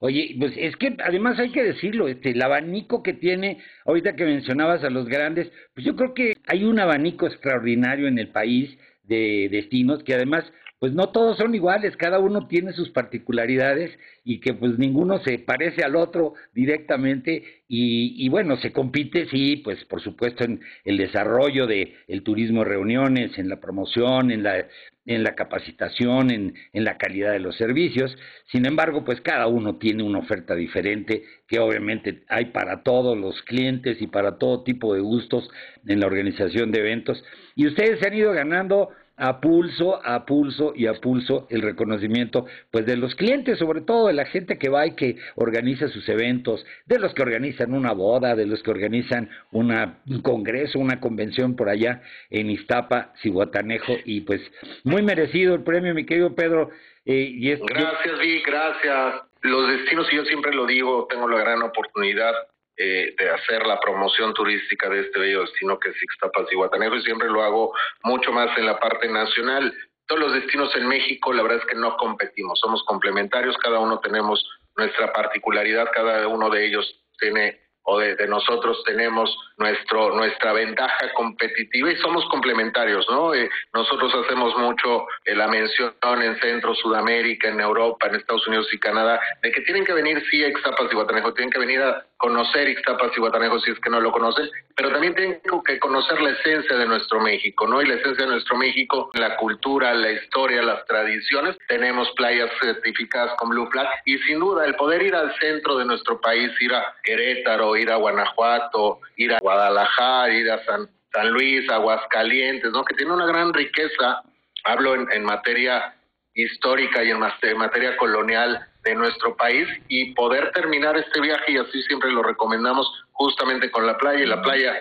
Oye, 0.00 0.36
pues 0.38 0.52
es 0.56 0.76
que 0.76 0.94
además 1.02 1.38
hay 1.38 1.50
que 1.50 1.62
decirlo, 1.62 2.08
este, 2.08 2.32
el 2.32 2.42
abanico 2.42 3.02
que 3.02 3.14
tiene, 3.14 3.62
ahorita 3.86 4.14
que 4.14 4.24
mencionabas 4.24 4.84
a 4.84 4.90
los 4.90 5.06
grandes, 5.06 5.50
pues 5.72 5.86
yo 5.86 5.96
creo 5.96 6.12
que 6.12 6.36
hay 6.46 6.64
un 6.64 6.78
abanico 6.78 7.26
extraordinario 7.26 8.06
en 8.06 8.18
el 8.18 8.28
país, 8.28 8.76
de 9.06 9.48
destinos 9.50 10.02
que 10.02 10.14
además 10.14 10.44
pues 10.84 10.92
no 10.92 11.08
todos 11.08 11.38
son 11.38 11.54
iguales, 11.54 11.96
cada 11.96 12.18
uno 12.18 12.46
tiene 12.46 12.74
sus 12.74 12.90
particularidades 12.90 13.98
y 14.22 14.38
que 14.40 14.52
pues 14.52 14.78
ninguno 14.78 15.18
se 15.20 15.38
parece 15.38 15.82
al 15.82 15.96
otro 15.96 16.34
directamente 16.52 17.42
y, 17.66 18.28
bueno, 18.28 18.58
se 18.58 18.70
compite, 18.70 19.26
sí, 19.30 19.56
pues 19.64 19.82
por 19.86 20.02
supuesto 20.02 20.44
en 20.44 20.60
el 20.84 20.98
desarrollo 20.98 21.66
de 21.66 21.94
el 22.06 22.22
turismo 22.22 22.62
de 22.62 22.68
reuniones, 22.68 23.38
en 23.38 23.48
la 23.48 23.60
promoción, 23.60 24.30
en 24.30 24.42
la, 24.42 24.66
en 25.06 25.24
la 25.24 25.34
capacitación, 25.34 26.30
en, 26.30 26.54
en 26.74 26.84
la 26.84 26.98
calidad 26.98 27.32
de 27.32 27.40
los 27.40 27.56
servicios, 27.56 28.14
sin 28.52 28.66
embargo, 28.66 29.06
pues 29.06 29.22
cada 29.22 29.46
uno 29.46 29.76
tiene 29.78 30.02
una 30.02 30.18
oferta 30.18 30.54
diferente 30.54 31.24
que 31.48 31.60
obviamente 31.60 32.24
hay 32.28 32.46
para 32.46 32.82
todos 32.82 33.16
los 33.16 33.40
clientes 33.42 34.02
y 34.02 34.06
para 34.06 34.36
todo 34.36 34.64
tipo 34.64 34.94
de 34.94 35.00
gustos 35.00 35.48
en 35.86 36.00
la 36.00 36.06
organización 36.06 36.70
de 36.70 36.80
eventos. 36.80 37.24
Y 37.56 37.66
ustedes 37.68 38.00
se 38.00 38.06
han 38.06 38.14
ido 38.14 38.32
ganando 38.32 38.90
a 39.16 39.40
pulso, 39.40 40.04
a 40.04 40.24
pulso 40.26 40.72
y 40.74 40.86
a 40.86 40.94
pulso 40.94 41.46
el 41.50 41.62
reconocimiento 41.62 42.46
pues 42.70 42.84
de 42.86 42.96
los 42.96 43.14
clientes, 43.14 43.58
sobre 43.58 43.82
todo 43.82 44.08
de 44.08 44.14
la 44.14 44.26
gente 44.26 44.58
que 44.58 44.68
va 44.68 44.86
y 44.86 44.94
que 44.94 45.16
organiza 45.36 45.88
sus 45.88 46.08
eventos, 46.08 46.64
de 46.86 46.98
los 46.98 47.14
que 47.14 47.22
organizan 47.22 47.72
una 47.74 47.92
boda, 47.92 48.34
de 48.34 48.46
los 48.46 48.62
que 48.62 48.70
organizan 48.70 49.30
una, 49.52 49.98
un 50.08 50.20
congreso, 50.22 50.78
una 50.78 51.00
convención 51.00 51.54
por 51.56 51.68
allá 51.68 52.02
en 52.30 52.50
Iztapa, 52.50 53.12
Cihuatanejo 53.22 53.94
y 54.04 54.22
pues 54.22 54.40
muy 54.82 55.02
merecido 55.02 55.54
el 55.54 55.62
premio, 55.62 55.94
mi 55.94 56.06
querido 56.06 56.34
Pedro. 56.34 56.70
Eh, 57.04 57.30
y 57.32 57.54
gracias, 57.54 58.18
Vic, 58.18 58.46
gracias. 58.46 59.22
Los 59.42 59.68
destinos, 59.68 60.10
y 60.10 60.16
yo 60.16 60.24
siempre 60.24 60.54
lo 60.54 60.66
digo, 60.66 61.06
tengo 61.10 61.28
la 61.28 61.38
gran 61.38 61.62
oportunidad 61.62 62.32
eh, 62.76 63.14
de 63.16 63.30
hacer 63.30 63.66
la 63.66 63.78
promoción 63.78 64.34
turística 64.34 64.88
de 64.88 65.00
este 65.00 65.20
bello 65.20 65.42
destino 65.42 65.78
que 65.78 65.90
es 65.90 66.02
Ixtapas 66.02 66.46
y 66.50 66.56
Guatanejo 66.56 66.96
y 66.96 67.02
siempre 67.02 67.28
lo 67.28 67.42
hago 67.42 67.72
mucho 68.02 68.32
más 68.32 68.56
en 68.58 68.66
la 68.66 68.78
parte 68.80 69.08
nacional. 69.08 69.72
todos 70.06 70.20
los 70.20 70.32
destinos 70.34 70.74
en 70.76 70.88
México, 70.88 71.32
la 71.32 71.42
verdad 71.42 71.60
es 71.60 71.66
que 71.66 71.76
no 71.76 71.96
competimos, 71.96 72.58
somos 72.60 72.82
complementarios, 72.84 73.56
cada 73.58 73.78
uno 73.78 74.00
tenemos 74.00 74.44
nuestra 74.76 75.12
particularidad, 75.12 75.88
cada 75.92 76.26
uno 76.28 76.50
de 76.50 76.66
ellos 76.66 77.00
tiene 77.18 77.63
o 77.84 77.98
de, 77.98 78.26
nosotros 78.26 78.82
tenemos 78.84 79.34
nuestro 79.56 80.14
nuestra 80.14 80.52
ventaja 80.52 81.12
competitiva 81.14 81.92
y 81.92 81.96
somos 81.96 82.24
complementarios, 82.28 83.06
¿no? 83.10 83.34
Eh, 83.34 83.48
nosotros 83.72 84.12
hacemos 84.14 84.56
mucho 84.56 85.06
eh, 85.24 85.34
la 85.34 85.48
mención 85.48 85.94
en 86.22 86.38
Centro, 86.40 86.74
Sudamérica, 86.74 87.48
en 87.48 87.60
Europa, 87.60 88.08
en 88.08 88.16
Estados 88.16 88.46
Unidos 88.46 88.68
y 88.72 88.78
Canadá, 88.78 89.20
de 89.42 89.52
que 89.52 89.60
tienen 89.62 89.84
que 89.84 89.92
venir 89.92 90.22
sí 90.30 90.42
a 90.42 90.48
Ixtapas 90.48 90.90
y 90.90 90.94
Guatanejo, 90.94 91.34
tienen 91.34 91.52
que 91.52 91.58
venir 91.58 91.80
a 91.82 92.04
conocer 92.16 92.68
Ixtapas 92.68 93.12
y 93.16 93.20
Guatanejo 93.20 93.60
si 93.60 93.70
es 93.70 93.78
que 93.80 93.90
no 93.90 94.00
lo 94.00 94.10
conocen, 94.10 94.48
pero 94.76 94.90
también 94.90 95.14
tienen 95.14 95.40
que 95.66 95.78
conocer 95.78 96.20
la 96.20 96.30
esencia 96.30 96.76
de 96.76 96.86
nuestro 96.86 97.20
México, 97.20 97.66
¿no? 97.66 97.82
Y 97.82 97.86
la 97.86 97.94
esencia 97.94 98.24
de 98.24 98.32
nuestro 98.32 98.56
México, 98.56 99.10
la 99.14 99.36
cultura, 99.36 99.92
la 99.94 100.10
historia, 100.10 100.62
las 100.62 100.84
tradiciones. 100.86 101.56
Tenemos 101.68 102.10
playas 102.12 102.50
certificadas 102.60 103.36
con 103.36 103.50
Blue 103.50 103.68
Flag 103.70 103.88
y 104.04 104.18
sin 104.18 104.40
duda 104.40 104.64
el 104.64 104.74
poder 104.76 105.02
ir 105.02 105.14
al 105.14 105.34
centro 105.38 105.76
de 105.76 105.84
nuestro 105.84 106.20
país, 106.20 106.50
ir 106.60 106.74
a 106.74 106.94
Querétaro, 107.02 107.73
ir 107.76 107.90
a 107.90 107.96
Guanajuato, 107.96 109.00
ir 109.16 109.32
a 109.34 109.38
Guadalajara, 109.38 110.32
ir 110.32 110.50
a 110.50 110.64
San, 110.64 110.88
San 111.12 111.30
Luis, 111.30 111.68
Aguascalientes, 111.70 112.70
¿no? 112.72 112.84
Que 112.84 112.94
tiene 112.94 113.12
una 113.12 113.26
gran 113.26 113.52
riqueza, 113.52 114.22
hablo 114.64 114.94
en, 114.94 115.10
en 115.12 115.24
materia 115.24 115.94
histórica 116.34 117.02
y 117.04 117.10
en 117.10 117.20
materia 117.20 117.96
colonial 117.96 118.66
de 118.82 118.94
nuestro 118.94 119.36
país 119.36 119.66
y 119.88 120.12
poder 120.14 120.50
terminar 120.52 120.96
este 120.96 121.20
viaje 121.20 121.52
y 121.52 121.58
así 121.58 121.82
siempre 121.82 122.10
lo 122.10 122.22
recomendamos 122.22 122.86
justamente 123.12 123.70
con 123.70 123.86
la 123.86 123.96
playa 123.96 124.22
y 124.22 124.26
la 124.26 124.42
playa 124.42 124.74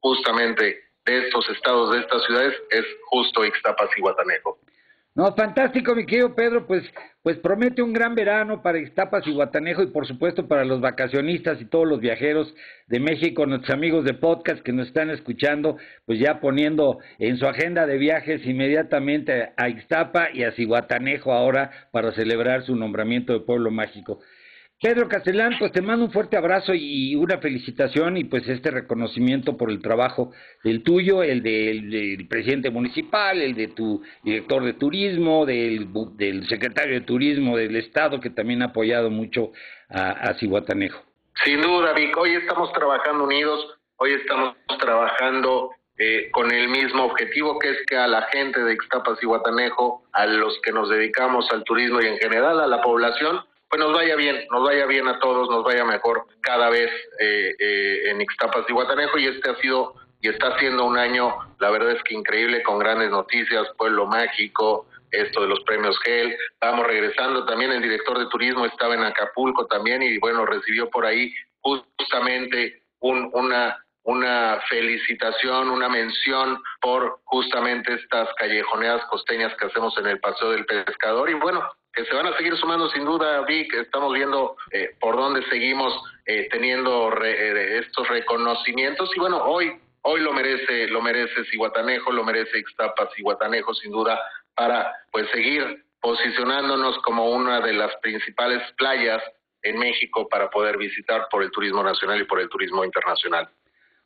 justamente 0.00 0.82
de 1.04 1.26
estos 1.26 1.48
estados, 1.50 1.92
de 1.92 2.00
estas 2.00 2.24
ciudades 2.24 2.54
es 2.70 2.84
justo 3.06 3.44
Ixtapas 3.44 3.90
y 3.96 4.00
Guatanejo. 4.00 4.58
No, 5.12 5.34
fantástico, 5.34 5.96
mi 5.96 6.06
querido 6.06 6.36
Pedro, 6.36 6.68
pues, 6.68 6.84
pues 7.22 7.36
promete 7.38 7.82
un 7.82 7.92
gran 7.92 8.14
verano 8.14 8.62
para 8.62 8.78
Ixtapas 8.78 9.26
y 9.26 9.32
Guatanejo 9.32 9.82
y 9.82 9.88
por 9.88 10.06
supuesto 10.06 10.46
para 10.46 10.64
los 10.64 10.80
vacacionistas 10.80 11.60
y 11.60 11.64
todos 11.64 11.88
los 11.88 11.98
viajeros 11.98 12.54
de 12.86 13.00
México, 13.00 13.44
nuestros 13.44 13.74
amigos 13.74 14.04
de 14.04 14.14
podcast 14.14 14.62
que 14.62 14.72
nos 14.72 14.86
están 14.86 15.10
escuchando, 15.10 15.78
pues 16.06 16.20
ya 16.20 16.38
poniendo 16.40 16.98
en 17.18 17.38
su 17.38 17.46
agenda 17.48 17.86
de 17.86 17.98
viajes 17.98 18.46
inmediatamente 18.46 19.52
a 19.56 19.68
Ixtapa 19.68 20.28
y 20.32 20.44
a 20.44 20.52
Cihuatanejo 20.52 21.32
ahora 21.32 21.72
para 21.90 22.12
celebrar 22.12 22.64
su 22.64 22.76
nombramiento 22.76 23.32
de 23.32 23.40
pueblo 23.40 23.72
mágico. 23.72 24.20
Pedro 24.82 25.08
Castellán, 25.08 25.56
pues 25.58 25.72
te 25.72 25.82
mando 25.82 26.06
un 26.06 26.10
fuerte 26.10 26.38
abrazo 26.38 26.72
y 26.74 27.14
una 27.14 27.36
felicitación 27.36 28.16
y 28.16 28.24
pues 28.24 28.48
este 28.48 28.70
reconocimiento 28.70 29.58
por 29.58 29.70
el 29.70 29.82
trabajo 29.82 30.32
del 30.64 30.82
tuyo, 30.82 31.22
el 31.22 31.42
del, 31.42 32.26
presidente 32.28 32.70
municipal, 32.70 33.42
el 33.42 33.54
de 33.54 33.68
tu 33.68 34.02
director 34.22 34.64
de 34.64 34.72
turismo, 34.72 35.44
del, 35.44 35.88
del, 36.16 36.48
secretario 36.48 36.94
de 36.94 37.02
turismo 37.02 37.58
del 37.58 37.76
estado 37.76 38.20
que 38.20 38.30
también 38.30 38.62
ha 38.62 38.66
apoyado 38.66 39.10
mucho 39.10 39.52
a, 39.90 40.12
a 40.12 40.34
Cihuatanejo. 40.38 41.02
Sin 41.44 41.60
duda, 41.60 41.92
Vic, 41.92 42.16
hoy 42.16 42.36
estamos 42.36 42.72
trabajando 42.72 43.24
unidos, 43.24 43.78
hoy 43.96 44.12
estamos 44.14 44.56
trabajando 44.78 45.72
eh, 45.98 46.30
con 46.32 46.50
el 46.50 46.68
mismo 46.68 47.04
objetivo 47.04 47.58
que 47.58 47.68
es 47.68 47.86
que 47.86 47.98
a 47.98 48.06
la 48.06 48.22
gente 48.32 48.58
de 48.64 48.72
Ixtapas 48.72 49.22
y 49.22 49.26
Guatanejo, 49.26 50.06
a 50.12 50.24
los 50.24 50.58
que 50.62 50.72
nos 50.72 50.88
dedicamos 50.88 51.50
al 51.52 51.64
turismo 51.64 52.00
y 52.00 52.06
en 52.06 52.16
general 52.16 52.60
a 52.60 52.66
la 52.66 52.80
población, 52.80 53.40
pues 53.70 53.80
nos 53.80 53.94
vaya 53.94 54.16
bien, 54.16 54.46
nos 54.50 54.64
vaya 54.64 54.84
bien 54.86 55.06
a 55.06 55.20
todos, 55.20 55.48
nos 55.48 55.62
vaya 55.62 55.84
mejor 55.84 56.26
cada 56.40 56.68
vez 56.70 56.90
eh, 57.20 57.54
eh, 57.56 58.10
en 58.10 58.20
Ixtapas 58.20 58.64
y 58.68 58.72
Guatanejo 58.72 59.16
y 59.18 59.28
este 59.28 59.48
ha 59.48 59.54
sido 59.56 59.94
y 60.20 60.28
está 60.28 60.58
siendo 60.58 60.84
un 60.84 60.98
año, 60.98 61.34
la 61.60 61.70
verdad 61.70 61.92
es 61.92 62.02
que 62.02 62.14
increíble, 62.14 62.62
con 62.62 62.78
grandes 62.78 63.10
noticias, 63.10 63.68
Pueblo 63.78 64.06
Mágico, 64.06 64.86
esto 65.12 65.42
de 65.42 65.48
los 65.48 65.60
premios 65.60 65.98
GEL, 66.00 66.36
vamos 66.60 66.86
regresando 66.86 67.46
también, 67.46 67.70
el 67.72 67.80
director 67.80 68.18
de 68.18 68.26
turismo 68.26 68.66
estaba 68.66 68.94
en 68.94 69.04
Acapulco 69.04 69.66
también 69.66 70.02
y 70.02 70.18
bueno, 70.18 70.44
recibió 70.44 70.90
por 70.90 71.06
ahí 71.06 71.32
justamente 71.60 72.82
un, 72.98 73.30
una, 73.32 73.82
una 74.02 74.60
felicitación, 74.68 75.70
una 75.70 75.88
mención 75.88 76.60
por 76.80 77.20
justamente 77.24 77.94
estas 77.94 78.28
callejoneadas 78.34 79.04
costeñas 79.06 79.54
que 79.56 79.66
hacemos 79.66 79.96
en 79.96 80.08
el 80.08 80.20
Paseo 80.20 80.50
del 80.50 80.66
Pescador 80.66 81.30
y 81.30 81.34
bueno, 81.34 81.62
se 82.04 82.14
van 82.14 82.26
a 82.26 82.36
seguir 82.36 82.56
sumando 82.56 82.88
sin 82.90 83.04
duda, 83.04 83.42
Vi, 83.42 83.66
que 83.68 83.80
estamos 83.80 84.12
viendo 84.12 84.56
eh, 84.70 84.90
por 85.00 85.16
dónde 85.16 85.42
seguimos 85.48 85.92
eh, 86.26 86.48
teniendo 86.50 87.12
eh, 87.22 87.78
estos 87.78 88.08
reconocimientos 88.08 89.10
y 89.16 89.20
bueno, 89.20 89.42
hoy 89.44 89.72
hoy 90.02 90.20
lo 90.20 90.32
merece 90.32 90.88
lo 90.88 91.02
merece 91.02 91.44
Cihuatanejo, 91.50 92.12
lo 92.12 92.24
merece 92.24 92.58
Ixtapas 92.58 93.12
Cihuatanejo 93.14 93.74
sin 93.74 93.92
duda 93.92 94.18
para 94.54 94.92
pues 95.10 95.28
seguir 95.30 95.84
posicionándonos 96.00 96.98
como 96.98 97.30
una 97.30 97.60
de 97.60 97.74
las 97.74 97.94
principales 97.96 98.62
playas 98.78 99.22
en 99.62 99.78
México 99.78 100.28
para 100.28 100.48
poder 100.48 100.78
visitar 100.78 101.26
por 101.30 101.42
el 101.42 101.50
turismo 101.50 101.82
nacional 101.82 102.20
y 102.20 102.24
por 102.24 102.40
el 102.40 102.48
turismo 102.48 102.84
internacional. 102.84 103.48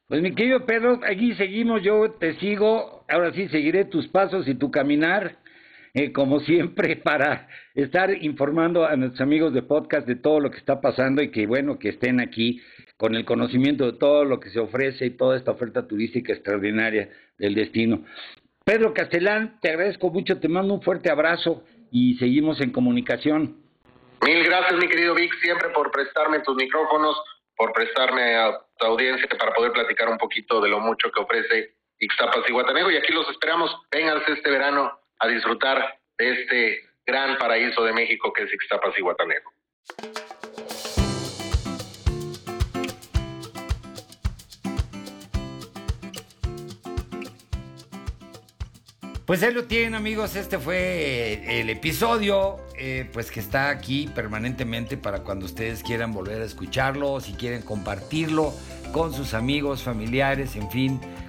Pues 0.08 0.20
mi 0.20 0.34
querido 0.34 0.66
Pedro, 0.66 1.00
aquí 1.06 1.34
seguimos, 1.34 1.82
yo 1.82 2.10
te 2.18 2.34
sigo, 2.34 3.04
ahora 3.08 3.32
sí 3.32 3.48
seguiré 3.48 3.84
tus 3.86 4.06
pasos 4.08 4.46
y 4.48 4.54
tu 4.54 4.70
caminar 4.70 5.36
eh, 5.94 6.12
como 6.12 6.40
siempre, 6.40 6.96
para 7.04 7.48
estar 7.74 8.10
informando 8.22 8.84
a 8.84 8.96
nuestros 8.96 9.20
amigos 9.20 9.54
de 9.54 9.62
podcast 9.62 10.06
de 10.06 10.16
todo 10.16 10.40
lo 10.40 10.50
que 10.50 10.58
está 10.58 10.80
pasando 10.80 11.22
y 11.22 11.30
que 11.30 11.46
bueno, 11.46 11.78
que 11.78 11.90
estén 11.90 12.20
aquí 12.20 12.60
con 12.96 13.14
el 13.14 13.24
conocimiento 13.24 13.90
de 13.90 13.98
todo 13.98 14.24
lo 14.24 14.40
que 14.40 14.50
se 14.50 14.60
ofrece 14.60 15.06
y 15.06 15.10
toda 15.10 15.36
esta 15.36 15.52
oferta 15.52 15.86
turística 15.86 16.32
extraordinaria 16.32 17.10
del 17.38 17.54
destino. 17.54 18.04
Pedro 18.64 18.94
Castellán, 18.94 19.58
te 19.60 19.70
agradezco 19.70 20.10
mucho, 20.10 20.40
te 20.40 20.48
mando 20.48 20.74
un 20.74 20.82
fuerte 20.82 21.10
abrazo 21.10 21.64
y 21.90 22.14
seguimos 22.14 22.60
en 22.60 22.70
comunicación. 22.70 23.56
Mil 24.24 24.42
gracias, 24.44 24.80
mi 24.80 24.88
querido 24.88 25.14
Vic, 25.14 25.32
siempre 25.42 25.68
por 25.70 25.90
prestarme 25.90 26.40
tus 26.40 26.56
micrófonos, 26.56 27.16
por 27.56 27.72
prestarme 27.72 28.36
a 28.36 28.58
tu 28.78 28.86
audiencia 28.86 29.28
para 29.38 29.52
poder 29.52 29.72
platicar 29.72 30.08
un 30.08 30.18
poquito 30.18 30.60
de 30.60 30.70
lo 30.70 30.80
mucho 30.80 31.10
que 31.10 31.22
ofrece 31.22 31.74
Ixtapas 31.98 32.48
y 32.48 32.52
Guatanejo. 32.52 32.90
Y 32.90 32.96
aquí 32.96 33.12
los 33.12 33.28
esperamos. 33.30 33.70
Vénganse 33.90 34.32
este 34.32 34.50
verano 34.50 34.90
a 35.24 35.28
disfrutar 35.28 35.98
de 36.18 36.32
este 36.32 36.80
gran 37.06 37.38
paraíso 37.38 37.82
de 37.82 37.92
México 37.92 38.32
que 38.32 38.42
es 38.42 38.52
Ixtapas 38.52 38.98
y 38.98 39.02
Guatanejo. 39.02 39.52
Pues 49.24 49.42
ahí 49.42 49.54
lo 49.54 49.64
tienen 49.64 49.94
amigos, 49.94 50.36
este 50.36 50.58
fue 50.58 51.60
el 51.60 51.70
episodio, 51.70 52.58
eh, 52.76 53.08
pues 53.10 53.30
que 53.30 53.40
está 53.40 53.70
aquí 53.70 54.06
permanentemente 54.14 54.98
para 54.98 55.20
cuando 55.20 55.46
ustedes 55.46 55.82
quieran 55.82 56.12
volver 56.12 56.42
a 56.42 56.44
escucharlo, 56.44 57.18
si 57.20 57.32
quieren 57.32 57.62
compartirlo 57.62 58.52
con 58.92 59.14
sus 59.14 59.32
amigos, 59.32 59.82
familiares, 59.82 60.56
en 60.56 60.70
fin, 60.70 61.00